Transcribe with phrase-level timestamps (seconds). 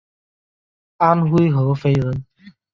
[0.97, 2.25] 安徽合肥人。